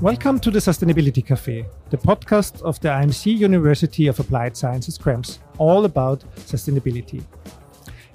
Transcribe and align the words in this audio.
Welcome 0.00 0.38
to 0.40 0.52
the 0.52 0.60
Sustainability 0.60 1.26
Cafe, 1.26 1.66
the 1.90 1.96
podcast 1.96 2.62
of 2.62 2.78
the 2.78 2.88
IMC 2.88 3.36
University 3.36 4.06
of 4.06 4.20
Applied 4.20 4.56
Sciences 4.56 4.96
Krems, 4.96 5.38
all 5.58 5.84
about 5.86 6.20
sustainability. 6.36 7.24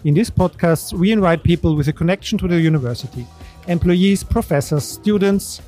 In 0.06 0.14
this 0.14 0.30
podcast, 0.30 0.94
we 0.94 1.12
invite 1.12 1.44
people 1.44 1.76
with 1.76 1.90
a 1.90 1.94
connection 1.94 2.38
to 2.38 2.48
the 2.48 2.58
university, 2.58 3.28
employees, 3.68 4.24
professors, 4.24 4.86
students, 4.86 5.62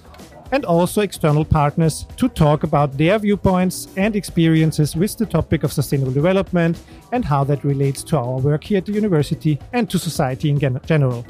and 0.53 0.63
also 0.63 1.01
external 1.01 1.43
partners 1.43 2.05
to 2.15 2.29
talk 2.29 2.63
about 2.63 2.97
their 2.97 3.19
viewpoints 3.19 3.89
and 3.97 4.15
experiences 4.15 4.95
with 4.95 5.17
the 5.17 5.25
topic 5.25 5.63
of 5.63 5.73
sustainable 5.73 6.13
development 6.13 6.81
and 7.11 7.25
how 7.25 7.43
that 7.43 7.65
relates 7.65 8.03
to 8.03 8.17
our 8.17 8.39
work 8.39 8.63
here 8.63 8.77
at 8.77 8.85
the 8.85 8.93
university 8.93 9.59
and 9.73 9.89
to 9.89 9.99
society 9.99 10.49
in 10.49 10.59
gen- 10.59 10.79
general. 10.85 11.25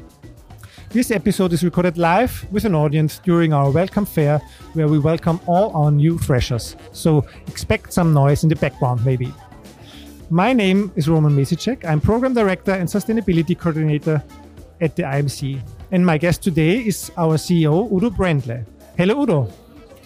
This 0.90 1.10
episode 1.10 1.52
is 1.52 1.64
recorded 1.64 1.98
live 1.98 2.46
with 2.52 2.64
an 2.64 2.74
audience 2.74 3.18
during 3.18 3.52
our 3.52 3.70
welcome 3.70 4.06
fair, 4.06 4.38
where 4.74 4.86
we 4.86 5.00
welcome 5.00 5.40
all 5.46 5.74
our 5.76 5.90
new 5.90 6.16
freshers. 6.16 6.76
So 6.92 7.26
expect 7.48 7.92
some 7.92 8.14
noise 8.14 8.44
in 8.44 8.48
the 8.48 8.56
background, 8.56 9.04
maybe. 9.04 9.34
My 10.30 10.52
name 10.52 10.92
is 10.94 11.08
Roman 11.08 11.36
Mesicek. 11.36 11.84
I'm 11.84 12.00
Program 12.00 12.34
Director 12.34 12.70
and 12.72 12.88
Sustainability 12.88 13.58
Coordinator 13.58 14.22
at 14.80 14.94
the 14.94 15.02
IMC. 15.02 15.60
And 15.90 16.06
my 16.06 16.18
guest 16.18 16.42
today 16.42 16.78
is 16.78 17.10
our 17.16 17.36
CEO, 17.36 17.90
Udo 17.92 18.08
Brändle. 18.10 18.64
Hello, 18.96 19.22
Udo. 19.22 19.48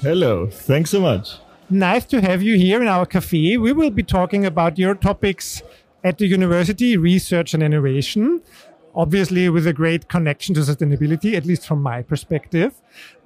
Hello. 0.01 0.47
Thanks 0.47 0.91
so 0.91 1.01
much. 1.01 1.37
Nice 1.69 2.07
to 2.07 2.23
have 2.23 2.43
you 2.43 2.57
here 2.57 2.81
in 2.81 2.89
our 2.89 3.05
cafe. 3.05 3.59
We 3.59 3.73
will 3.73 3.91
be 3.91 4.03
talking 4.03 4.47
about 4.47 4.79
your 4.79 4.95
topics 4.95 5.63
at 6.03 6.17
the 6.17 6.27
university, 6.27 6.97
research 6.97 7.53
and 7.53 7.63
innovation 7.63 8.41
obviously 8.95 9.49
with 9.49 9.67
a 9.67 9.73
great 9.73 10.09
connection 10.09 10.55
to 10.55 10.61
sustainability, 10.61 11.35
at 11.35 11.45
least 11.47 11.67
from 11.67 11.83
my 11.83 12.03
perspective. 12.03 12.75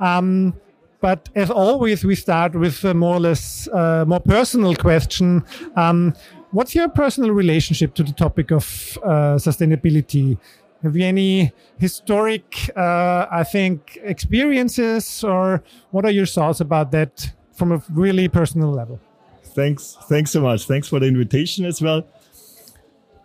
Um, 0.00 0.55
but 1.00 1.28
as 1.34 1.50
always, 1.50 2.05
we 2.05 2.14
start 2.14 2.55
with 2.55 2.83
a 2.84 2.94
more 2.94 3.16
or 3.16 3.20
less 3.20 3.69
uh, 3.69 4.05
more 4.06 4.20
personal 4.20 4.75
question. 4.75 5.44
Um, 5.77 6.14
what's 6.50 6.75
your 6.75 6.88
personal 6.88 7.30
relationship 7.30 7.94
to 7.94 8.03
the 8.03 8.12
topic 8.12 8.50
of 8.50 8.98
uh, 9.03 9.36
sustainability? 9.36 10.38
Have 10.83 10.97
you 10.97 11.05
any 11.05 11.53
historic, 11.78 12.70
uh, 12.77 13.27
I 13.31 13.44
think, 13.44 13.98
experiences, 14.03 15.25
or 15.25 15.62
what 15.91 16.05
are 16.05 16.10
your 16.10 16.27
thoughts 16.27 16.60
about 16.60 16.91
that 16.92 17.33
from 17.53 17.72
a 17.72 17.83
really 17.91 18.28
personal 18.28 18.70
level? 18.70 18.98
Thanks, 19.42 19.97
thanks 20.08 20.31
so 20.31 20.41
much. 20.41 20.66
Thanks 20.66 20.88
for 20.88 21.00
the 21.00 21.06
invitation 21.06 21.64
as 21.64 21.81
well. 21.81 22.06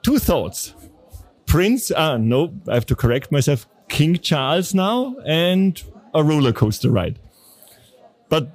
Two 0.04 0.20
thoughts. 0.20 0.74
Prince, 1.50 1.92
ah, 1.92 2.18
no, 2.18 2.54
I 2.68 2.76
have 2.76 2.86
to 2.86 2.96
correct 2.96 3.32
myself. 3.32 3.68
King 3.88 4.18
Charles 4.18 4.76
now 4.76 5.16
and 5.26 5.82
a 6.14 6.24
roller 6.24 6.54
coaster 6.54 6.92
ride. 6.92 7.18
But 8.30 8.52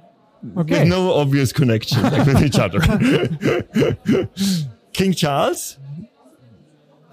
okay. 0.57 0.79
with 0.79 0.87
no 0.87 1.13
obvious 1.13 1.51
connection 1.51 2.03
with 2.25 2.41
each 2.41 2.57
other. 2.57 2.79
King 4.93 5.11
Charles, 5.11 5.77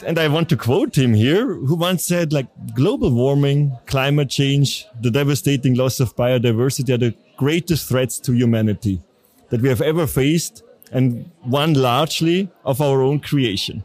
and 0.07 0.21
I 0.21 0.29
want 0.29 0.49
to 0.51 0.57
quote 0.57 0.97
him 0.97 1.15
here, 1.15 1.53
who 1.53 1.75
once 1.75 2.05
said, 2.05 2.33
like, 2.33 2.47
global 2.75 3.11
warming, 3.11 3.77
climate 3.87 4.31
change, 4.31 4.87
the 5.01 5.11
devastating 5.11 5.75
loss 5.75 5.99
of 5.99 6.15
biodiversity 6.15 6.95
are 6.95 6.99
the 6.99 7.13
greatest 7.37 7.89
threats 7.89 8.21
to 8.21 8.33
humanity 8.33 9.03
that 9.51 9.61
we 9.61 9.69
have 9.69 9.83
ever 9.83 10.07
faced, 10.07 10.63
and 10.93 11.29
one 11.43 11.75
largely 11.75 12.49
of 12.65 12.81
our 12.81 13.03
own 13.03 13.19
creation 13.19 13.83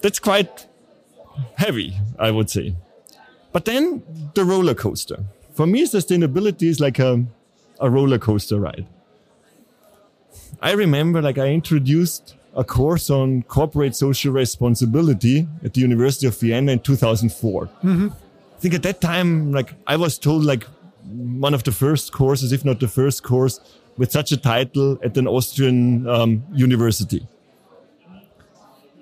that's 0.00 0.18
quite 0.18 0.66
heavy, 1.56 1.96
I 2.18 2.30
would 2.30 2.50
say. 2.50 2.74
But 3.52 3.64
then 3.64 4.02
the 4.34 4.44
roller 4.44 4.74
coaster. 4.74 5.24
For 5.54 5.66
me, 5.66 5.84
sustainability 5.84 6.68
is 6.68 6.80
like 6.80 6.98
a, 6.98 7.24
a 7.80 7.90
roller 7.90 8.18
coaster 8.18 8.60
ride. 8.60 8.86
I 10.60 10.72
remember 10.72 11.22
like 11.22 11.38
I 11.38 11.48
introduced 11.48 12.34
a 12.56 12.64
course 12.64 13.10
on 13.10 13.42
corporate 13.44 13.94
social 13.94 14.32
responsibility 14.32 15.46
at 15.64 15.74
the 15.74 15.80
University 15.80 16.26
of 16.26 16.38
Vienna 16.38 16.72
in 16.72 16.80
2004. 16.80 17.66
Mm-hmm. 17.66 18.08
I 18.08 18.60
think 18.60 18.74
at 18.74 18.82
that 18.82 19.00
time, 19.00 19.52
like 19.52 19.74
I 19.86 19.96
was 19.96 20.18
told 20.18 20.44
like 20.44 20.64
one 21.04 21.54
of 21.54 21.62
the 21.62 21.72
first 21.72 22.12
courses, 22.12 22.52
if 22.52 22.64
not 22.64 22.80
the 22.80 22.88
first 22.88 23.22
course 23.22 23.60
with 23.96 24.10
such 24.10 24.32
a 24.32 24.36
title 24.36 24.98
at 25.02 25.16
an 25.16 25.26
Austrian 25.26 26.08
um, 26.08 26.42
university. 26.52 27.26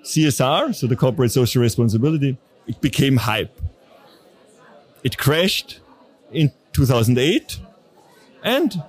CSR, 0.07 0.73
so 0.73 0.87
the 0.87 0.95
corporate 0.95 1.31
social 1.31 1.61
responsibility, 1.61 2.37
it 2.65 2.79
became 2.79 3.17
hype. 3.17 3.59
It 5.03 5.17
crashed 5.17 5.81
in 6.31 6.51
2008 6.71 7.59
and 8.43 8.81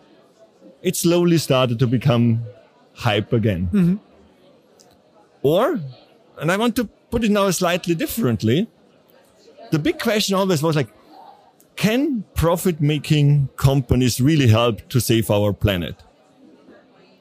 it 0.81 0.95
slowly 0.95 1.39
started 1.39 1.81
to 1.81 1.87
become 1.89 2.45
hype 2.95 3.33
again. 3.33 3.69
Mm-hmm. 3.73 3.97
Or, 5.43 5.81
and 6.41 6.53
I 6.53 6.57
want 6.57 6.77
to 6.77 6.85
put 7.11 7.25
it 7.25 7.33
now 7.33 7.51
slightly 7.51 7.97
differently, 7.97 8.69
the 9.73 9.79
big 9.81 9.99
question 9.99 10.37
always 10.37 10.63
was 10.63 10.77
like, 10.77 10.89
can 11.75 12.25
profit 12.35 12.81
making 12.81 13.49
companies 13.57 14.21
really 14.21 14.47
help 14.47 14.89
to 14.89 15.01
save 15.01 15.31
our 15.31 15.53
planet? 15.53 15.97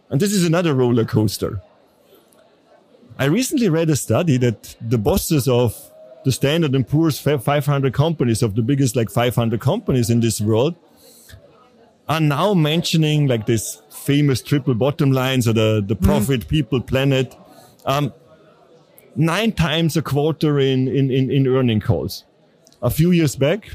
And 0.10 0.20
this 0.20 0.34
is 0.34 0.46
another 0.46 0.76
roller 0.76 1.06
coaster. 1.06 1.62
I 3.20 3.26
recently 3.26 3.68
read 3.70 3.90
a 3.90 3.96
study 3.96 4.38
that 4.38 4.76
the 4.80 5.00
bosses 5.00 5.48
of 5.48 5.76
the 6.24 6.32
Standard 6.32 6.76
and 6.76 6.88
Poor's 6.88 7.20
500 7.20 7.92
companies 7.92 8.44
of 8.44 8.54
the 8.54 8.62
biggest 8.62 8.96
like 8.96 9.10
500 9.10 9.60
companies 9.60 10.12
in 10.12 10.20
this 10.20 10.40
world 10.40 10.76
are 12.08 12.20
now 12.20 12.54
mentioning 12.54 13.28
like 13.28 13.48
this 13.48 13.82
famous 13.90 14.42
triple 14.42 14.76
bottom 14.76 15.12
lines 15.12 15.48
or 15.48 15.54
the, 15.54 15.84
the 15.86 15.96
mm-hmm. 15.96 16.06
profit, 16.06 16.42
mm. 16.42 16.48
people, 16.48 16.80
planet, 16.80 17.36
um, 17.86 18.14
nine 19.16 19.52
times 19.52 19.98
a 19.98 20.04
quarter 20.04 20.60
in, 20.60 20.88
in, 20.88 21.10
in, 21.10 21.32
in 21.32 21.48
earning 21.48 21.80
calls. 21.80 22.24
A 22.84 22.92
few 22.92 23.10
years 23.10 23.36
back, 23.36 23.72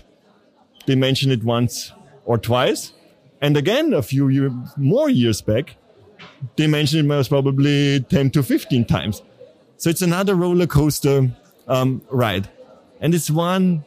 they 0.87 0.95
mentioned 0.95 1.33
it 1.33 1.43
once 1.43 1.93
or 2.25 2.39
twice. 2.39 2.93
And 3.41 3.57
again, 3.57 3.93
a 3.93 4.03
few 4.03 4.29
year, 4.29 4.53
more 4.77 5.11
years 5.11 5.43
back, 5.43 5.77
they 6.57 6.69
mentioned 6.69 7.01
it 7.01 7.09
most 7.09 7.29
probably 7.29 8.01
10 8.01 8.31
to 8.31 8.43
15 8.45 8.85
times. 8.85 9.21
So 9.83 9.91
it's 9.91 10.01
another 10.01 10.37
roller 10.37 10.69
coaster 10.69 11.29
um, 11.67 12.03
ride. 12.09 12.49
And 13.01 13.13
it's 13.17 13.29
one 13.29 13.85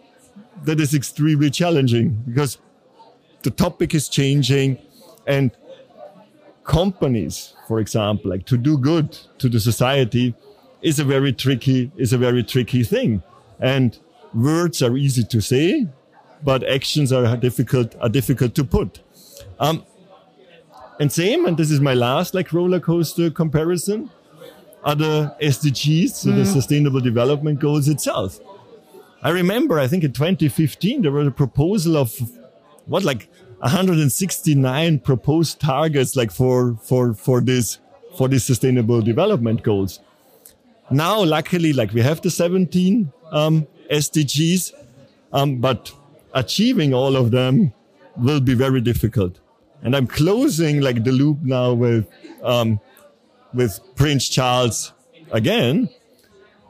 that 0.66 0.82
is 0.82 0.94
extremely 0.94 1.50
challenging 1.50 2.22
because 2.28 2.58
the 3.44 3.50
topic 3.50 3.96
is 3.96 4.10
changing 4.10 4.78
and 5.26 5.52
companies, 6.66 7.54
for 7.70 7.80
example, 7.80 8.30
like 8.30 8.46
to 8.48 8.58
do 8.58 8.78
good 8.78 9.18
to 9.38 9.48
the 9.48 9.58
society 9.62 10.36
is 10.82 11.00
a 11.00 11.06
very 11.06 11.32
tricky, 11.32 11.94
is 11.96 12.12
a 12.12 12.18
very 12.18 12.44
tricky 12.44 12.84
thing. 12.84 13.24
And 13.62 13.98
words 14.34 14.82
are 14.84 14.98
easy 14.98 15.24
to 15.24 15.40
say, 15.40 15.88
but 16.44 16.68
actions 16.68 17.14
are 17.14 17.38
difficult, 17.38 17.96
are 18.02 18.10
difficult 18.10 18.54
to 18.56 18.66
put. 18.66 19.00
Um, 19.62 19.86
and 21.00 21.10
same, 21.10 21.46
and 21.46 21.56
this 21.56 21.72
is 21.72 21.80
my 21.80 21.94
last 21.94 22.34
like 22.34 22.52
roller 22.52 22.82
coaster 22.82 23.30
comparison 23.32 24.12
other 24.86 25.36
SDGs, 25.42 26.12
so 26.12 26.30
mm. 26.30 26.36
the 26.36 26.46
Sustainable 26.46 27.02
Development 27.02 27.60
Goals 27.60 27.90
itself. 27.90 28.40
I 29.24 29.32
remember, 29.32 29.80
I 29.80 29.88
think 29.88 30.04
in 30.04 30.14
2015, 30.14 31.02
there 31.02 31.12
was 31.12 31.28
a 31.28 31.32
proposal 31.32 31.98
of 31.98 32.14
what, 32.86 33.04
like 33.04 33.28
169 33.60 35.00
proposed 35.00 35.60
targets, 35.60 36.16
like 36.16 36.32
for, 36.32 36.78
for, 36.84 37.16
for 37.16 37.42
this, 37.42 37.80
for 38.16 38.28
these 38.28 38.44
Sustainable 38.44 39.02
Development 39.02 39.64
Goals. 39.64 40.00
Now, 40.92 41.24
luckily, 41.24 41.74
like 41.74 41.92
we 41.92 42.02
have 42.02 42.22
the 42.22 42.30
17, 42.30 43.12
um, 43.32 43.68
SDGs, 43.92 44.74
um, 45.34 45.58
but 45.58 45.92
achieving 46.36 46.94
all 46.94 47.16
of 47.16 47.32
them 47.32 47.74
will 48.18 48.40
be 48.40 48.54
very 48.54 48.82
difficult. 48.82 49.40
And 49.82 49.96
I'm 49.96 50.06
closing 50.06 50.82
like 50.82 51.04
the 51.04 51.12
loop 51.12 51.40
now 51.42 51.74
with, 51.74 52.08
um, 52.44 52.80
with 53.56 53.80
Prince 53.96 54.30
Charles 54.30 54.94
again, 55.32 55.90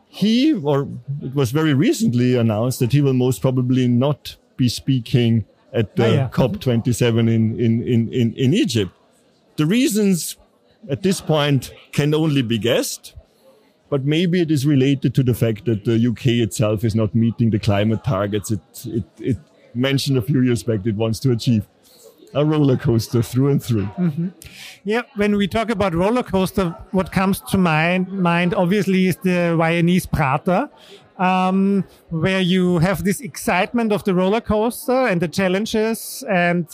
he, 0.07 0.53
or 0.53 0.87
it 1.21 1.35
was 1.35 1.51
very 1.51 1.73
recently 1.73 2.35
announced 2.35 2.79
that 2.79 2.93
he 2.93 3.01
will 3.01 3.13
most 3.13 3.41
probably 3.41 3.87
not 3.87 4.37
be 4.55 4.69
speaking 4.69 5.45
at 5.73 5.95
the 5.97 6.05
oh, 6.05 6.13
yeah. 6.13 6.29
COP27 6.29 7.19
in, 7.19 7.59
in, 7.59 7.83
in, 7.83 8.13
in, 8.13 8.33
in 8.33 8.53
Egypt. 8.53 8.91
The 9.57 9.65
reasons 9.65 10.37
at 10.89 11.03
this 11.03 11.19
point 11.19 11.73
can 11.91 12.13
only 12.13 12.41
be 12.41 12.57
guessed, 12.57 13.13
but 13.89 14.05
maybe 14.05 14.41
it 14.41 14.51
is 14.51 14.65
related 14.65 15.13
to 15.15 15.23
the 15.23 15.33
fact 15.33 15.65
that 15.65 15.83
the 15.83 16.07
UK 16.07 16.27
itself 16.27 16.83
is 16.83 16.95
not 16.95 17.13
meeting 17.13 17.49
the 17.49 17.59
climate 17.59 18.03
targets 18.03 18.51
it, 18.51 18.59
it, 18.85 19.03
it 19.19 19.37
mentioned 19.73 20.17
a 20.17 20.21
few 20.21 20.41
years 20.41 20.63
back 20.63 20.85
it 20.85 20.95
wants 20.95 21.19
to 21.19 21.31
achieve 21.31 21.67
a 22.35 22.45
roller 22.45 22.77
coaster 22.77 23.21
through 23.21 23.49
and 23.49 23.63
through. 23.63 23.85
Mm-hmm. 23.97 24.27
Yeah, 24.83 25.01
when 25.15 25.35
we 25.37 25.47
talk 25.47 25.69
about 25.69 25.93
roller 25.93 26.23
coaster, 26.23 26.75
what 26.91 27.11
comes 27.11 27.39
to 27.41 27.57
my 27.57 27.99
mind 27.99 28.53
obviously 28.53 29.07
is 29.07 29.17
the 29.17 29.55
Viennese 29.57 30.05
Prater. 30.05 30.69
Um, 31.17 31.85
where 32.09 32.41
you 32.41 32.79
have 32.79 33.05
this 33.05 33.21
excitement 33.21 33.93
of 33.93 34.03
the 34.03 34.13
roller 34.13 34.41
coaster 34.41 35.07
and 35.07 35.21
the 35.21 35.29
challenges 35.29 36.25
and 36.29 36.67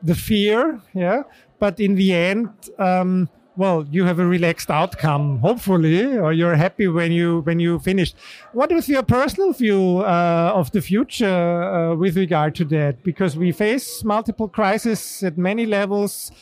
the 0.00 0.14
fear, 0.14 0.80
yeah. 0.94 1.24
But 1.58 1.80
in 1.80 1.96
the 1.96 2.14
end, 2.14 2.50
um, 2.78 3.28
well, 3.56 3.86
you 3.90 4.04
have 4.04 4.18
a 4.18 4.26
relaxed 4.26 4.70
outcome, 4.70 5.38
hopefully, 5.40 6.16
or 6.16 6.32
you're 6.32 6.54
happy 6.54 6.88
when 6.88 7.12
you 7.12 7.40
when 7.40 7.60
you 7.60 7.78
finish. 7.80 8.14
What 8.52 8.72
is 8.72 8.88
your 8.88 9.02
personal 9.02 9.52
view 9.52 9.98
uh, 9.98 10.52
of 10.54 10.72
the 10.72 10.80
future 10.80 11.62
uh, 11.62 11.94
with 11.94 12.16
regard 12.16 12.54
to 12.56 12.64
that? 12.66 13.02
Because 13.02 13.36
we 13.36 13.52
face 13.52 14.04
multiple 14.04 14.48
crises 14.48 15.22
at 15.22 15.36
many 15.36 15.66
levels: 15.66 16.32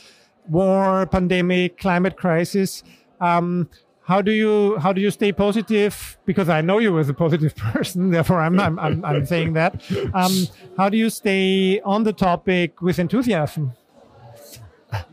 war, 0.49 1.05
pandemic, 1.05 1.77
climate 1.77 2.15
crisis. 2.15 2.83
Um, 3.19 3.69
how 4.03 4.21
do 4.21 4.31
you 4.31 4.77
how 4.79 4.93
do 4.93 5.01
you 5.01 5.11
stay 5.11 5.31
positive? 5.31 6.17
Because 6.25 6.49
I 6.49 6.61
know 6.61 6.79
you 6.79 6.97
as 6.97 7.09
a 7.09 7.13
positive 7.13 7.55
person, 7.73 8.11
therefore 8.11 8.41
I'm 8.41 8.59
I'm, 8.59 8.79
I'm, 8.79 9.03
I'm 9.03 9.25
saying 9.25 9.53
that. 9.53 9.81
Um, 10.13 10.47
how 10.77 10.89
do 10.89 10.97
you 10.97 11.09
stay 11.09 11.81
on 11.81 12.03
the 12.03 12.13
topic 12.13 12.81
with 12.81 12.99
enthusiasm? 12.99 13.73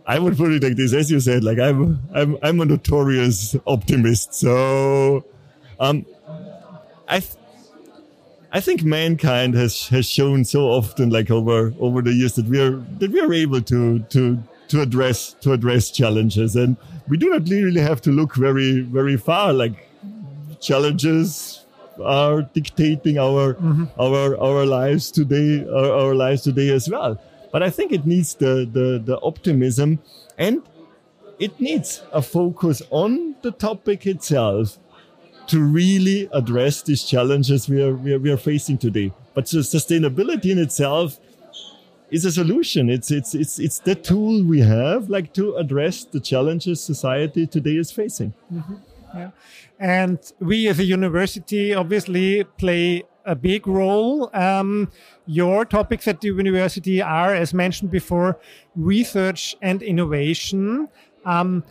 I 0.07 0.19
would 0.19 0.37
put 0.37 0.53
it 0.53 0.63
like 0.63 0.77
this, 0.77 0.93
as 0.93 1.11
you 1.11 1.21
said, 1.21 1.45
like 1.45 1.59
I'm, 1.59 2.01
I'm, 2.15 2.37
I'm 2.43 2.61
a 2.61 2.65
notorious 2.65 3.55
optimist. 3.67 4.35
So, 4.35 5.25
um, 5.79 6.05
I, 7.07 7.21
th- 7.21 7.35
I 8.51 8.61
think 8.61 8.83
mankind 8.83 9.55
has, 9.55 9.89
has 9.89 10.09
shown 10.09 10.45
so 10.45 10.63
often, 10.63 11.11
like 11.11 11.31
over, 11.31 11.75
over 11.79 12.03
the 12.03 12.13
years 12.13 12.35
that 12.37 12.47
we 12.47 12.61
are, 12.61 12.77
that 12.99 13.11
we 13.11 13.21
are 13.21 13.33
able 13.33 13.61
to, 13.63 14.01
to, 14.01 14.43
to 14.69 14.81
address, 14.81 15.35
to 15.41 15.53
address 15.53 15.91
challenges. 15.91 16.57
And 16.57 16.77
we 17.07 17.17
do 17.17 17.31
not 17.31 17.49
really 17.49 17.81
have 17.81 18.01
to 18.03 18.11
look 18.11 18.35
very, 18.35 18.81
very 18.81 19.17
far. 19.17 19.53
Like 19.53 19.89
challenges 20.61 21.65
are 22.03 22.43
dictating 22.43 23.19
our, 23.19 23.55
mm-hmm. 23.55 23.85
our, 24.01 24.37
our 24.41 24.67
lives 24.67 25.11
today, 25.11 25.67
our, 25.69 25.93
our 25.93 26.15
lives 26.15 26.43
today 26.43 26.71
as 26.71 26.89
well. 26.89 27.21
But 27.53 27.63
I 27.63 27.71
think 27.71 27.93
it 27.93 28.07
needs 28.07 28.35
the, 28.35 28.69
the, 28.71 29.01
the 29.05 29.21
optimism 29.23 30.01
and 30.37 30.63
it 31.39 31.59
needs 31.61 32.03
a 32.13 32.21
focus 32.21 32.83
on 32.91 33.37
the 33.43 33.53
topic 33.53 34.07
itself 34.07 34.79
to 35.47 35.61
really 35.61 36.29
address 36.33 36.83
these 36.83 37.05
challenges 37.05 37.69
we 37.69 37.83
are, 37.83 37.95
we 37.95 38.13
are, 38.13 38.19
we 38.19 38.31
are 38.31 38.37
facing 38.37 38.77
today. 38.77 39.13
But 39.35 39.47
sustainability 39.47 40.51
in 40.51 40.59
itself 40.59 41.19
is 42.11 42.25
a 42.25 42.33
solution. 42.33 42.91
It's, 42.91 43.11
it's, 43.11 43.35
it's, 43.35 43.59
it's 43.59 43.79
the 43.79 43.95
tool 43.95 44.45
we 44.45 44.61
have 44.61 45.09
like 45.09 45.33
to 45.35 45.55
address 45.57 46.05
the 46.05 46.21
challenges 46.21 46.83
society 46.83 47.47
today 47.47 47.77
is 47.77 47.91
facing. 47.91 48.35
Mm-hmm. 48.53 48.75
Yeah. 49.15 49.31
And 49.79 50.19
we 50.39 50.69
as 50.69 50.79
a 50.79 50.85
university 50.85 51.73
obviously 51.73 52.45
play 52.45 53.05
a 53.29 53.37
big 53.37 53.67
role. 53.67 54.31
Um, 54.35 54.91
your 55.27 55.65
topics 55.65 56.09
at 56.09 56.21
the 56.21 56.29
university 56.29 57.03
are, 57.03 57.35
as 57.35 57.53
mentioned 57.53 57.91
before, 57.91 58.39
research 58.75 59.55
and 59.63 59.83
innovation. 59.83 60.89
Um, 61.25 61.63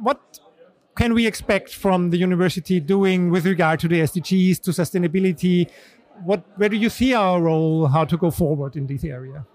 what 0.00 0.40
can 0.96 1.14
we 1.14 1.26
expect 1.26 1.72
from 1.72 2.10
the 2.10 2.18
university 2.18 2.80
doing 2.80 3.30
with 3.30 3.46
regard 3.46 3.80
to 3.80 3.88
the 3.88 4.00
SDGs, 4.00 4.60
to 4.62 4.70
sustainability? 4.70 5.70
What, 6.24 6.44
where 6.56 6.68
do 6.68 6.76
you 6.76 6.90
see 6.90 7.14
our 7.14 7.40
role, 7.40 7.86
how 7.86 8.04
to 8.04 8.16
go 8.16 8.30
forward 8.30 8.76
in 8.76 8.86
this 8.86 9.04
area? 9.04 9.46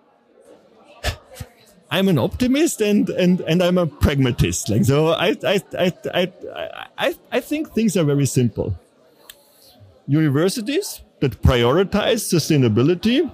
I'm 1.92 2.08
an 2.08 2.20
optimist 2.20 2.82
and, 2.82 3.10
and, 3.10 3.42
and 3.42 3.64
I'm 3.64 3.78
a 3.78 3.88
pragmatist. 3.88 4.70
Like, 4.70 4.86
so 4.86 5.08
I, 5.08 5.36
I, 5.44 5.62
I, 5.78 5.94
I, 6.14 6.34
I, 6.98 7.16
I 7.32 7.40
think 7.40 7.74
things 7.74 7.98
are 7.98 8.04
very 8.04 8.28
simple. 8.28 8.78
Universities 10.08 11.02
that 11.20 11.42
prioritize 11.42 12.24
sustainability 12.24 13.30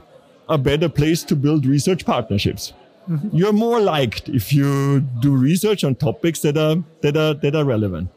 a 0.50 0.58
better 0.58 0.90
place 0.90 1.24
to 1.24 1.36
build 1.36 1.66
research 1.66 2.06
partnerships. 2.06 2.74
Mm-hmm. 3.10 3.36
You're 3.38 3.54
more 3.54 3.80
liked 3.80 4.30
if 4.30 4.52
you 4.52 5.02
do 5.20 5.36
research 5.36 5.84
on 5.84 5.96
topics 5.96 6.40
that 6.42 6.58
are 6.58 6.84
that 7.02 7.16
are 7.16 7.34
that 7.36 7.56
are 7.56 7.64
relevant. 7.64 8.10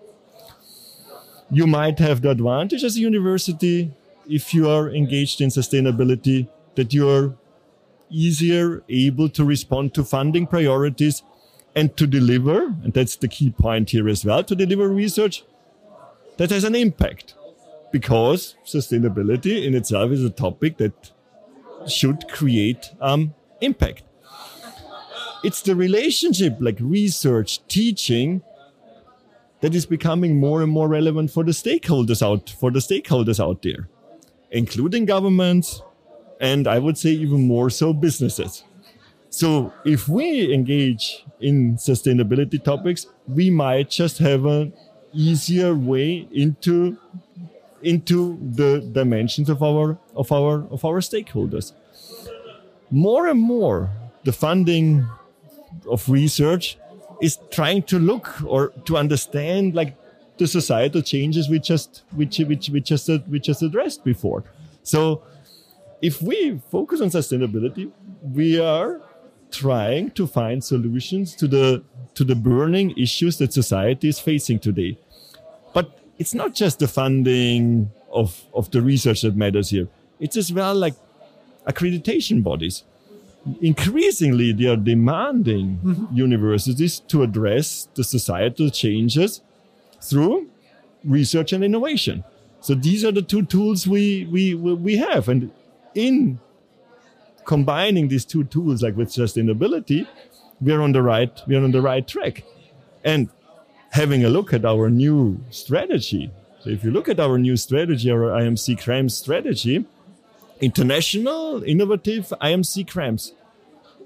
You 1.50 1.66
might 1.66 1.98
have 1.98 2.22
the 2.22 2.30
advantage 2.30 2.84
as 2.84 2.96
a 2.96 3.00
university 3.00 3.90
if 4.28 4.52
you 4.52 4.68
are 4.68 4.90
engaged 4.90 5.40
in 5.40 5.48
sustainability 5.48 6.48
that 6.74 6.92
you're 6.92 7.34
easier 8.10 8.82
able 8.88 9.28
to 9.30 9.44
respond 9.44 9.94
to 9.94 10.04
funding 10.04 10.46
priorities 10.46 11.22
and 11.74 11.94
to 11.96 12.06
deliver, 12.06 12.64
and 12.82 12.92
that's 12.92 13.16
the 13.16 13.28
key 13.28 13.50
point 13.50 13.90
here 13.90 14.08
as 14.08 14.24
well, 14.24 14.42
to 14.44 14.54
deliver 14.54 14.88
research 14.88 15.44
that 16.38 16.50
has 16.50 16.64
an 16.64 16.74
impact 16.74 17.34
because 17.92 18.56
sustainability 18.64 19.64
in 19.66 19.74
itself 19.74 20.10
is 20.10 20.24
a 20.24 20.30
topic 20.30 20.76
that 20.78 21.12
should 21.86 22.28
create 22.28 22.90
um, 23.00 23.34
impact. 23.60 24.02
It's 25.44 25.62
the 25.62 25.76
relationship, 25.76 26.56
like 26.60 26.78
research, 26.80 27.66
teaching, 27.68 28.42
that 29.60 29.74
is 29.74 29.86
becoming 29.86 30.38
more 30.38 30.62
and 30.62 30.70
more 30.70 30.88
relevant 30.88 31.30
for 31.30 31.44
the 31.44 31.52
stakeholders 31.52 32.22
out 32.22 32.50
for 32.50 32.70
the 32.70 32.78
stakeholders 32.78 33.42
out 33.42 33.62
there, 33.62 33.88
including 34.50 35.04
governments, 35.04 35.82
and 36.40 36.68
I 36.68 36.78
would 36.78 36.96
say 36.96 37.10
even 37.10 37.46
more 37.46 37.70
so 37.70 37.92
businesses. 37.92 38.64
So 39.30 39.72
if 39.84 40.08
we 40.08 40.52
engage 40.54 41.24
in 41.40 41.76
sustainability 41.76 42.62
topics, 42.62 43.06
we 43.26 43.50
might 43.50 43.90
just 43.90 44.18
have 44.18 44.44
an 44.46 44.72
easier 45.12 45.74
way 45.74 46.28
into 46.32 46.96
into 47.82 48.38
the 48.40 48.80
dimensions 48.92 49.48
of 49.48 49.62
our 49.62 49.98
of 50.14 50.32
our 50.32 50.66
of 50.70 50.84
our 50.84 51.00
stakeholders. 51.00 51.72
More 52.90 53.26
and 53.28 53.40
more, 53.40 53.90
the 54.24 54.32
funding 54.32 55.06
of 55.90 56.08
research 56.08 56.78
is 57.20 57.38
trying 57.50 57.82
to 57.84 57.98
look 57.98 58.42
or 58.44 58.68
to 58.86 58.96
understand 58.96 59.74
like 59.74 59.96
the 60.38 60.46
societal 60.46 61.02
changes 61.02 61.48
we 61.48 61.58
just 61.58 62.02
which 62.12 62.38
which 62.38 62.70
we 62.70 62.80
just 62.80 63.10
we 63.28 63.38
just 63.40 63.62
addressed 63.62 64.04
before. 64.04 64.44
So 64.82 65.22
if 66.00 66.22
we 66.22 66.60
focus 66.70 67.00
on 67.00 67.08
sustainability, 67.08 67.90
we 68.22 68.60
are 68.60 69.00
trying 69.50 70.10
to 70.12 70.26
find 70.26 70.62
solutions 70.62 71.34
to 71.36 71.48
the 71.48 71.82
to 72.14 72.24
the 72.24 72.34
burning 72.34 72.96
issues 72.96 73.38
that 73.38 73.52
society 73.52 74.08
is 74.08 74.18
facing 74.18 74.58
today 74.58 74.98
it's 76.18 76.34
not 76.34 76.54
just 76.54 76.78
the 76.78 76.88
funding 76.88 77.90
of, 78.12 78.44
of 78.52 78.70
the 78.70 78.82
research 78.82 79.22
that 79.22 79.36
matters 79.36 79.70
here. 79.70 79.88
It's 80.20 80.36
as 80.36 80.52
well 80.52 80.74
like 80.74 80.94
accreditation 81.66 82.42
bodies. 82.42 82.84
Increasingly, 83.62 84.52
they 84.52 84.66
are 84.66 84.76
demanding 84.76 85.78
mm-hmm. 85.82 86.14
universities 86.14 87.00
to 87.00 87.22
address 87.22 87.88
the 87.94 88.04
societal 88.04 88.68
changes 88.70 89.40
through 90.02 90.48
research 91.04 91.52
and 91.52 91.62
innovation. 91.62 92.24
So 92.60 92.74
these 92.74 93.04
are 93.04 93.12
the 93.12 93.22
two 93.22 93.44
tools 93.44 93.86
we, 93.86 94.26
we, 94.30 94.54
we 94.54 94.96
have. 94.96 95.28
And 95.28 95.52
in 95.94 96.40
combining 97.44 98.08
these 98.08 98.24
two 98.24 98.44
tools, 98.44 98.82
like 98.82 98.96
with 98.96 99.08
sustainability, 99.08 100.06
we're 100.60 100.80
on 100.80 100.92
the 100.92 101.02
right, 101.02 101.40
we're 101.46 101.62
on 101.62 101.70
the 101.70 101.80
right 101.80 102.06
track. 102.06 102.42
And 103.04 103.28
having 103.90 104.24
a 104.24 104.28
look 104.28 104.52
at 104.52 104.64
our 104.64 104.90
new 104.90 105.40
strategy. 105.50 106.30
So 106.60 106.70
if 106.70 106.84
you 106.84 106.90
look 106.90 107.08
at 107.08 107.20
our 107.20 107.38
new 107.38 107.56
strategy, 107.56 108.10
our 108.10 108.30
IMC 108.30 108.80
Krems 108.80 109.12
strategy, 109.12 109.86
international, 110.60 111.62
innovative 111.62 112.32
IMC 112.40 112.86
Krems, 112.86 113.32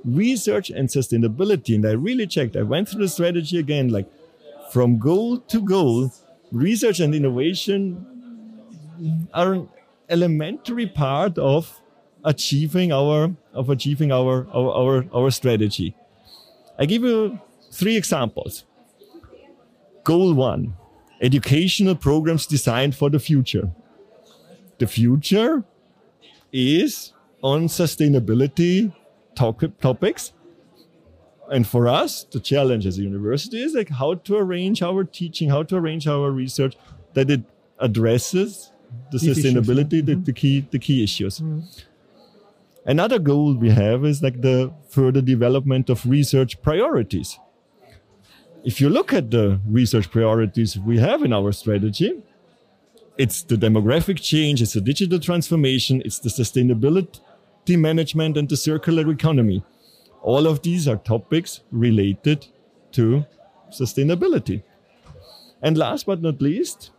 research 0.05 0.71
and 0.71 0.89
sustainability. 0.89 1.75
And 1.75 1.87
I 1.87 1.93
really 1.93 2.27
checked, 2.27 2.57
I 2.57 2.63
went 2.63 2.89
through 2.89 3.03
the 3.03 3.09
strategy 3.09 3.59
again, 3.59 3.89
like 3.89 4.11
from 4.71 4.99
goal 4.99 5.39
to 5.39 5.61
goal, 5.61 6.13
research 6.51 7.01
and 7.01 7.15
innovation 7.15 8.07
are 9.35 9.55
an 9.55 9.69
elementary 10.09 10.87
part 10.87 11.39
of 11.39 11.81
achieving 12.25 12.93
our 12.93 13.35
of 13.53 13.69
achieving 13.69 14.13
our 14.13 14.47
our 14.55 14.71
our, 14.71 15.05
our 15.13 15.31
strategy. 15.31 15.95
I 16.79 16.87
give 16.87 17.03
you 17.03 17.41
three 17.73 17.97
examples. 17.97 18.65
Goal 20.05 20.35
one 20.35 20.75
educational 21.21 21.95
programs 21.95 22.47
designed 22.47 22.97
for 22.97 23.09
the 23.09 23.21
future. 23.21 23.71
The 24.79 24.87
future 24.87 25.65
is 26.53 27.13
on 27.43 27.69
sustainability 27.69 28.93
topics. 29.35 30.33
And 31.51 31.67
for 31.67 31.87
us, 31.87 32.25
the 32.25 32.41
challenge 32.41 32.87
as 32.87 32.99
a 32.99 33.03
university 33.03 33.63
is 33.63 33.75
like 33.75 33.91
how 33.91 34.15
to 34.15 34.37
arrange 34.37 34.83
our 34.83 35.05
teaching, 35.05 35.49
how 35.51 35.63
to 35.65 35.77
arrange 35.77 36.09
our 36.09 36.31
research 36.31 36.77
that 37.15 37.31
it 37.31 37.43
addresses 37.79 38.73
the 39.11 39.19
These 39.19 39.39
sustainability, 39.39 39.95
issues, 39.95 40.01
yeah. 40.01 40.05
the, 40.05 40.13
mm-hmm. 40.13 40.23
the, 40.25 40.33
key, 40.33 40.67
the 40.71 40.79
key 40.79 41.05
issues. 41.05 41.39
Mm-hmm. 41.39 41.61
Another 42.85 43.19
goal 43.19 43.55
we 43.55 43.71
have 43.71 44.05
is 44.05 44.23
like 44.23 44.41
the 44.41 44.73
further 44.89 45.21
development 45.21 45.89
of 45.89 46.05
research 46.05 46.61
priorities 46.63 47.39
if 48.65 48.81
you 48.81 48.89
look 48.89 49.13
at 49.13 49.31
the 49.31 49.61
research 49.67 50.11
priorities 50.11 50.79
we 50.79 50.99
have 50.99 51.23
in 51.23 51.33
our 51.33 51.53
strategy, 51.53 52.23
it's 53.19 53.43
the 53.43 53.57
demographic 53.57 54.21
change, 54.21 54.63
it's 54.63 54.73
the 54.73 54.81
digital 54.81 55.19
transformation, 55.19 56.03
it's 56.05 56.19
the 56.19 56.31
sustainability 56.31 57.21
management 57.69 58.37
and 58.37 58.49
the 58.49 58.57
circular 58.57 59.11
economy. 59.11 59.63
all 60.23 60.47
of 60.47 60.63
these 60.63 60.87
are 60.87 60.97
topics 60.97 61.61
related 61.73 62.47
to 62.93 63.25
sustainability. 63.71 64.63
And 65.61 65.77
last 65.77 66.07
but 66.07 66.23
not 66.23 66.41
least, 66.41 66.91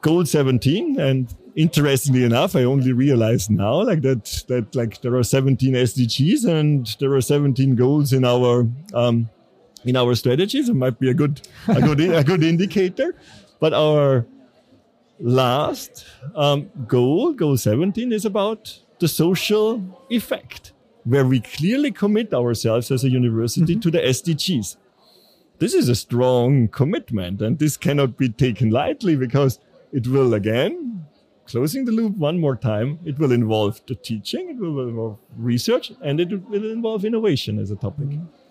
goal 0.00 0.24
17 0.24 1.00
and 1.00 1.34
interestingly 1.56 2.22
enough 2.22 2.54
i 2.54 2.62
only 2.62 2.92
realized 2.92 3.50
now 3.50 3.82
like 3.82 4.02
that 4.02 4.44
that 4.46 4.76
like 4.76 5.00
there 5.00 5.16
are 5.16 5.22
17 5.24 5.72
sdgs 5.72 6.44
and 6.44 6.94
there 7.00 7.12
are 7.14 7.20
17 7.20 7.74
goals 7.74 8.12
in 8.12 8.24
our 8.24 8.68
um, 8.94 9.28
in 9.86 9.96
our 9.96 10.14
strategies 10.14 10.68
it 10.68 10.74
might 10.74 10.98
be 10.98 11.08
a 11.10 11.14
good 11.14 11.40
a 11.68 11.80
good 11.80 12.00
a 12.00 12.24
good 12.24 12.42
indicator 12.42 13.14
but 13.60 13.72
our 13.72 14.26
last 15.20 16.04
um, 16.34 16.68
goal 16.86 17.32
goal 17.32 17.56
17 17.56 18.12
is 18.12 18.24
about 18.24 18.78
the 18.98 19.08
social 19.08 19.82
effect 20.10 20.72
where 21.04 21.24
we 21.24 21.40
clearly 21.40 21.90
commit 21.90 22.34
ourselves 22.34 22.90
as 22.90 23.04
a 23.04 23.10
university 23.10 23.74
mm 23.74 23.78
-hmm. 23.78 23.82
to 23.82 23.90
the 23.90 24.02
sdgs 24.16 24.76
this 25.58 25.74
is 25.74 25.88
a 25.88 25.94
strong 25.94 26.68
commitment 26.68 27.42
and 27.42 27.58
this 27.58 27.76
cannot 27.78 28.16
be 28.16 28.28
taken 28.28 28.70
lightly 28.70 29.16
because 29.16 29.58
it 29.92 30.06
will 30.06 30.34
again, 30.34 31.06
closing 31.46 31.84
the 31.84 31.92
loop 31.92 32.16
one 32.16 32.38
more 32.38 32.56
time, 32.56 32.98
it 33.04 33.18
will 33.18 33.32
involve 33.32 33.80
the 33.86 33.94
teaching, 33.94 34.50
it 34.50 34.58
will 34.58 34.88
involve 34.88 35.18
research, 35.38 35.92
and 36.02 36.20
it 36.20 36.30
will 36.50 36.70
involve 36.70 37.04
innovation 37.04 37.58
as 37.58 37.70
a 37.70 37.76
topic. 37.76 38.08
Mm 38.08 38.20
-hmm 38.20 38.45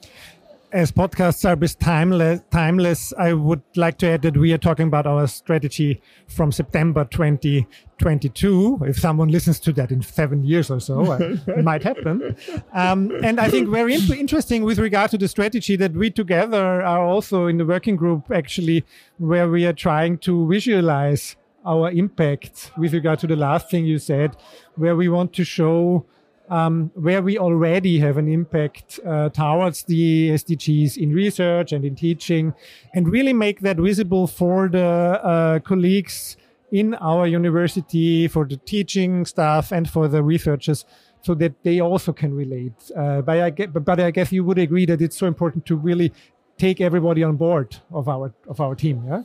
as 0.75 0.91
podcasts 0.91 1.45
are 1.45 1.55
timeless, 1.79 2.41
timeless, 2.51 3.13
I 3.17 3.31
would 3.31 3.61
like 3.77 3.97
to 3.99 4.09
add 4.09 4.23
that 4.23 4.35
we 4.35 4.51
are 4.51 4.57
talking 4.57 4.87
about 4.87 5.07
our 5.07 5.25
strategy 5.25 6.01
from 6.27 6.51
September 6.51 7.05
2022. 7.05 8.79
If 8.81 8.99
someone 8.99 9.29
listens 9.29 9.61
to 9.61 9.71
that 9.71 9.91
in 9.91 10.01
seven 10.01 10.43
years 10.43 10.69
or 10.69 10.81
so, 10.81 11.13
it 11.13 11.63
might 11.63 11.81
happen. 11.81 12.35
Um, 12.73 13.09
and 13.23 13.39
I 13.39 13.49
think 13.49 13.69
very 13.69 13.95
interesting 13.95 14.63
with 14.63 14.77
regard 14.77 15.11
to 15.11 15.17
the 15.17 15.29
strategy 15.29 15.77
that 15.77 15.93
we 15.93 16.11
together 16.11 16.83
are 16.83 17.05
also 17.05 17.47
in 17.47 17.57
the 17.57 17.65
working 17.65 17.95
group, 17.95 18.29
actually, 18.29 18.83
where 19.17 19.49
we 19.49 19.65
are 19.65 19.73
trying 19.73 20.17
to 20.19 20.45
visualize 20.45 21.37
our 21.65 21.89
impact 21.89 22.71
with 22.77 22.93
regard 22.93 23.19
to 23.19 23.27
the 23.27 23.37
last 23.37 23.71
thing 23.71 23.85
you 23.85 23.97
said, 23.97 24.35
where 24.75 24.97
we 24.97 25.07
want 25.07 25.31
to 25.35 25.45
show 25.45 26.05
um, 26.49 26.91
where 26.95 27.21
we 27.21 27.37
already 27.37 27.99
have 27.99 28.17
an 28.17 28.27
impact 28.27 28.99
uh, 29.05 29.29
towards 29.29 29.83
the 29.83 30.29
SDGs 30.29 30.97
in 30.97 31.13
research 31.13 31.71
and 31.71 31.85
in 31.85 31.95
teaching, 31.95 32.53
and 32.93 33.09
really 33.09 33.33
make 33.33 33.61
that 33.61 33.77
visible 33.77 34.27
for 34.27 34.67
the 34.67 34.83
uh, 34.83 35.59
colleagues 35.59 36.37
in 36.71 36.93
our 36.95 37.27
university, 37.27 38.27
for 38.27 38.45
the 38.45 38.57
teaching 38.57 39.25
staff, 39.25 39.71
and 39.71 39.89
for 39.89 40.07
the 40.07 40.21
researchers, 40.21 40.85
so 41.21 41.33
that 41.35 41.53
they 41.63 41.79
also 41.79 42.11
can 42.11 42.33
relate. 42.33 42.73
Uh, 42.95 43.21
but, 43.21 43.39
I 43.39 43.49
get, 43.49 43.73
but 43.73 43.99
I 43.99 44.11
guess 44.11 44.31
you 44.31 44.43
would 44.43 44.57
agree 44.57 44.85
that 44.85 45.01
it's 45.01 45.17
so 45.17 45.27
important 45.27 45.65
to 45.67 45.75
really 45.75 46.11
take 46.57 46.81
everybody 46.81 47.23
on 47.23 47.35
board 47.35 47.77
of 47.91 48.07
our 48.07 48.33
of 48.47 48.59
our 48.59 48.75
team. 48.75 49.03
Yeah. 49.07 49.23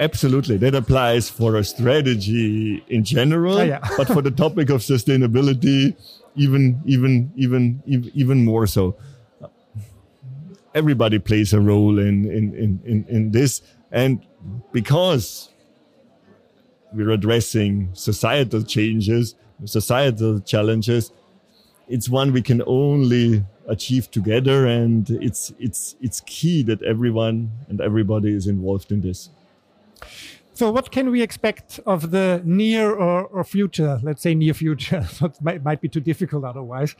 Absolutely. 0.00 0.56
That 0.56 0.74
applies 0.74 1.28
for 1.28 1.56
a 1.56 1.64
strategy 1.64 2.82
in 2.88 3.04
general, 3.04 3.58
oh, 3.58 3.62
yeah. 3.62 3.80
but 3.96 4.06
for 4.06 4.22
the 4.22 4.30
topic 4.30 4.70
of 4.70 4.80
sustainability, 4.80 5.94
even, 6.38 6.80
even, 6.86 7.32
even, 7.36 7.82
even 8.14 8.44
more 8.44 8.66
so. 8.66 8.96
Everybody 10.74 11.18
plays 11.18 11.52
a 11.52 11.60
role 11.60 11.98
in, 11.98 12.24
in, 12.30 12.54
in, 12.54 12.80
in, 12.84 13.04
in 13.08 13.30
this. 13.32 13.62
And 13.90 14.24
because 14.72 15.50
we're 16.92 17.10
addressing 17.10 17.90
societal 17.92 18.62
changes, 18.62 19.34
societal 19.64 20.40
challenges, 20.40 21.12
it's 21.88 22.08
one 22.08 22.32
we 22.32 22.42
can 22.42 22.62
only 22.66 23.44
achieve 23.66 24.10
together. 24.10 24.66
And 24.66 25.08
it's, 25.10 25.52
it's, 25.58 25.96
it's 26.00 26.20
key 26.20 26.62
that 26.64 26.82
everyone 26.82 27.50
and 27.68 27.80
everybody 27.80 28.32
is 28.32 28.46
involved 28.46 28.92
in 28.92 29.00
this. 29.00 29.30
So, 30.58 30.72
what 30.72 30.90
can 30.90 31.12
we 31.12 31.22
expect 31.22 31.78
of 31.86 32.10
the 32.10 32.42
near 32.44 32.90
or, 32.90 33.26
or 33.26 33.44
future? 33.44 34.00
Let's 34.02 34.22
say 34.22 34.34
near 34.34 34.54
future. 34.54 35.06
it 35.22 35.40
might, 35.40 35.62
might, 35.62 35.80
be 35.80 35.88
too 35.88 36.00
difficult 36.00 36.42
otherwise. 36.42 36.96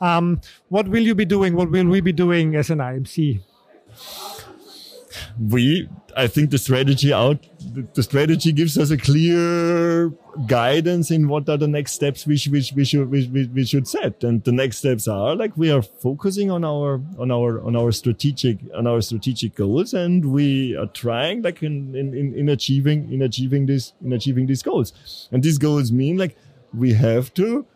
Um, 0.00 0.40
what 0.70 0.88
will 0.88 1.02
you 1.02 1.14
be 1.14 1.26
doing? 1.26 1.54
What 1.54 1.70
will 1.70 1.84
we 1.84 2.00
be 2.00 2.12
doing 2.12 2.56
as 2.56 2.70
an 2.70 2.78
IMC? 2.78 3.42
we 5.38 5.88
i 6.16 6.26
think 6.26 6.50
the 6.50 6.56
strategy 6.56 7.12
out 7.12 7.46
the 7.94 8.02
strategy 8.02 8.52
gives 8.52 8.76
us 8.78 8.90
a 8.90 8.96
clear 8.96 10.12
guidance 10.46 11.10
in 11.10 11.28
what 11.28 11.48
are 11.48 11.56
the 11.56 11.68
next 11.68 11.92
steps 11.92 12.26
we 12.26 12.36
should 12.36 12.52
we, 12.52 12.84
should 12.84 13.10
we, 13.10 13.50
we 13.54 13.64
should 13.64 13.86
set 13.86 14.22
and 14.24 14.42
the 14.44 14.52
next 14.52 14.78
steps 14.78 15.06
are 15.06 15.34
like 15.34 15.56
we 15.56 15.70
are 15.70 15.82
focusing 15.82 16.50
on 16.50 16.64
our 16.64 17.00
on 17.18 17.30
our 17.30 17.62
on 17.62 17.76
our 17.76 17.92
strategic 17.92 18.58
on 18.74 18.86
our 18.86 19.00
strategic 19.00 19.54
goals 19.54 19.94
and 19.94 20.24
we 20.24 20.76
are 20.76 20.86
trying 20.86 21.42
like 21.42 21.62
in 21.62 21.94
in, 21.94 22.34
in 22.34 22.48
achieving 22.48 23.12
in 23.12 23.22
achieving 23.22 23.66
this 23.66 23.92
in 24.04 24.12
achieving 24.12 24.46
these 24.46 24.62
goals 24.62 25.28
and 25.32 25.42
these 25.42 25.58
goals 25.58 25.92
mean 25.92 26.16
like 26.16 26.36
we 26.72 26.92
have 26.92 27.32
to 27.34 27.66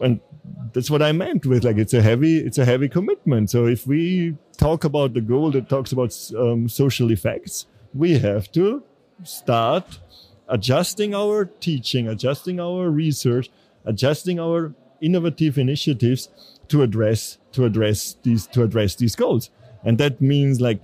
and 0.00 0.20
that's 0.72 0.90
what 0.90 1.02
I 1.02 1.12
meant 1.12 1.46
with 1.46 1.64
like 1.64 1.76
it's 1.76 1.94
a 1.94 2.02
heavy 2.02 2.38
it's 2.38 2.58
a 2.58 2.64
heavy 2.64 2.88
commitment. 2.88 3.50
So 3.50 3.66
if 3.66 3.86
we 3.86 4.36
talk 4.56 4.84
about 4.84 5.14
the 5.14 5.20
goal 5.20 5.50
that 5.52 5.68
talks 5.68 5.92
about 5.92 6.14
um, 6.36 6.68
social 6.68 7.10
effects, 7.10 7.66
we 7.94 8.18
have 8.18 8.50
to 8.52 8.82
start 9.24 9.98
adjusting 10.48 11.14
our 11.14 11.44
teaching, 11.44 12.08
adjusting 12.08 12.60
our 12.60 12.90
research, 12.90 13.50
adjusting 13.84 14.40
our 14.40 14.74
innovative 15.00 15.58
initiatives 15.58 16.28
to 16.68 16.82
address 16.82 17.38
to 17.52 17.64
address 17.64 18.16
these 18.22 18.46
to 18.48 18.62
address 18.62 18.94
these 18.94 19.14
goals. 19.14 19.50
And 19.84 19.98
that 19.98 20.20
means 20.20 20.60
like 20.60 20.80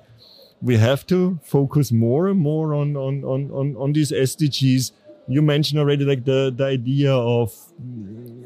we 0.62 0.76
have 0.76 1.06
to 1.08 1.38
focus 1.42 1.92
more 1.92 2.28
and 2.28 2.38
more 2.38 2.74
on 2.74 2.96
on 2.96 3.24
on 3.24 3.50
on, 3.50 3.76
on 3.76 3.92
these 3.92 4.12
SDGs 4.12 4.92
you 5.26 5.42
mentioned 5.42 5.80
already 5.80 6.04
like 6.04 6.24
the, 6.24 6.52
the 6.54 6.64
idea 6.64 7.12
of 7.12 7.54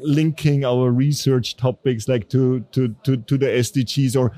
linking 0.01 0.63
our 0.63 0.91
research 0.91 1.57
topics 1.57 2.07
like 2.07 2.29
to, 2.29 2.61
to, 2.71 2.95
to, 3.03 3.17
to 3.17 3.37
the 3.37 3.47
SDGs 3.47 4.19
or 4.19 4.31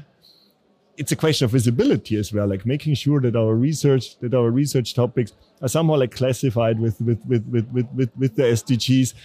it's 1.01 1.11
a 1.11 1.15
question 1.15 1.45
of 1.45 1.51
visibility 1.51 2.15
as 2.15 2.31
well, 2.31 2.47
like 2.47 2.63
making 2.63 2.93
sure 2.93 3.19
that 3.21 3.35
our 3.35 3.55
research, 3.55 4.19
that 4.19 4.35
our 4.35 4.51
research 4.51 4.93
topics 4.93 5.33
are 5.59 5.67
somehow 5.67 5.95
like 5.95 6.11
classified 6.11 6.79
with, 6.79 7.01
with, 7.01 7.19
with, 7.25 7.43
with, 7.47 7.67
with, 7.69 7.87
with, 7.95 8.11
with 8.15 8.35
the 8.35 8.43
SDGs. 8.43 9.15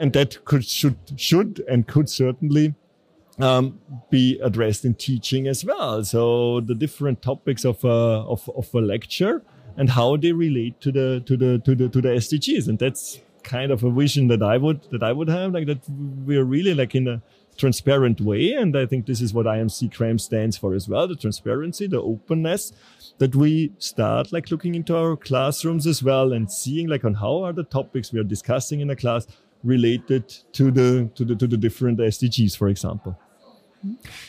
And 0.00 0.12
that 0.14 0.44
could, 0.44 0.64
should, 0.64 0.96
should 1.14 1.62
and 1.70 1.86
could 1.86 2.10
certainly 2.10 2.74
um, 3.38 3.78
be 4.10 4.40
addressed 4.42 4.84
in 4.84 4.94
teaching 4.94 5.46
as 5.46 5.64
well. 5.64 6.02
So 6.02 6.60
the 6.60 6.74
different 6.74 7.22
topics 7.22 7.64
of 7.64 7.84
a, 7.84 7.88
of, 7.88 8.50
of 8.56 8.74
a 8.74 8.80
lecture 8.80 9.44
and 9.76 9.88
how 9.88 10.16
they 10.16 10.32
relate 10.32 10.80
to 10.80 10.90
the 10.90 11.22
to 11.26 11.36
the 11.36 11.58
to 11.60 11.74
the 11.76 11.88
to 11.88 12.00
the 12.00 12.08
SDGs. 12.08 12.66
And 12.68 12.78
that's 12.78 13.20
kind 13.44 13.70
of 13.70 13.84
a 13.84 13.90
vision 13.90 14.26
that 14.28 14.42
I 14.42 14.56
would 14.58 14.82
that 14.90 15.04
I 15.04 15.12
would 15.12 15.28
have, 15.28 15.52
like 15.52 15.66
that 15.66 15.78
we're 16.26 16.44
really 16.44 16.74
like 16.74 16.96
in 16.96 17.06
a 17.06 17.22
transparent 17.56 18.20
way. 18.20 18.52
And 18.52 18.76
I 18.76 18.86
think 18.86 19.06
this 19.06 19.20
is 19.20 19.32
what 19.34 19.46
IMC 19.46 19.92
Krems 19.94 20.22
stands 20.22 20.56
for 20.56 20.74
as 20.74 20.88
well: 20.88 21.06
the 21.08 21.16
transparency, 21.16 21.86
the 21.86 22.00
openness. 22.00 22.72
That 23.18 23.36
we 23.36 23.72
start 23.78 24.32
like 24.32 24.50
looking 24.50 24.74
into 24.74 24.96
our 24.96 25.16
classrooms 25.16 25.86
as 25.86 26.02
well 26.02 26.32
and 26.32 26.50
seeing 26.50 26.88
like 26.88 27.04
on 27.04 27.14
how 27.14 27.44
are 27.44 27.52
the 27.52 27.62
topics 27.62 28.12
we 28.12 28.18
are 28.18 28.24
discussing 28.24 28.80
in 28.80 28.90
a 28.90 28.96
class 28.96 29.26
related 29.62 30.28
to 30.52 30.70
the 30.70 31.10
to 31.14 31.24
the 31.24 31.36
to 31.36 31.46
the 31.46 31.56
different 31.56 31.98
SDGs, 31.98 32.56
for 32.56 32.68
example. 32.68 33.16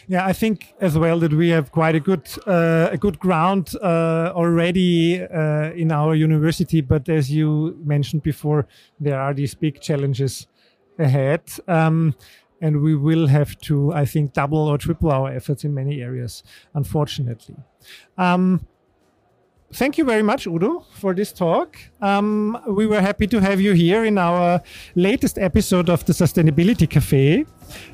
Yeah, 0.08 0.25
I 0.25 0.34
think 0.34 0.74
as 0.82 0.98
well 0.98 1.20
that 1.20 1.34
we 1.34 1.50
have 1.50 1.72
quite 1.72 1.96
a 1.96 2.00
good 2.00 2.27
uh, 2.48 2.89
a 2.92 2.98
good 2.98 3.20
ground 3.20 3.75
uh, 3.82 4.32
already 4.36 5.22
uh, 5.22 5.72
in 5.72 5.92
our 5.92 6.15
university. 6.15 6.82
But 6.82 7.08
as 7.08 7.30
you 7.30 7.77
mentioned 7.84 8.24
before, 8.24 8.68
there 9.00 9.20
are 9.20 9.34
these 9.34 9.53
big 9.53 9.80
challenges 9.80 10.48
ahead, 10.98 11.42
um, 11.68 12.15
and 12.63 12.82
we 12.82 12.96
will 12.96 13.27
have 13.27 13.60
to, 13.60 13.93
I 13.93 14.05
think, 14.05 14.32
double 14.32 14.70
or 14.70 14.77
triple 14.77 15.12
our 15.12 15.29
efforts 15.29 15.65
in 15.65 15.74
many 15.74 16.01
areas. 16.01 16.43
Unfortunately. 16.74 17.58
Um, 18.17 18.65
thank 19.74 19.98
you 19.98 20.05
very 20.05 20.24
much, 20.24 20.48
Udo, 20.48 20.86
for 20.93 21.13
this 21.13 21.34
talk. 21.34 21.77
Um, 22.01 22.58
we 22.65 22.88
were 22.88 23.01
happy 23.01 23.27
to 23.27 23.41
have 23.41 23.60
you 23.60 23.74
here 23.74 24.05
in 24.05 24.17
our 24.17 24.62
latest 24.96 25.38
episode 25.38 25.89
of 25.89 26.05
the 26.05 26.13
Sustainability 26.13 26.89
Cafe. 26.89 27.46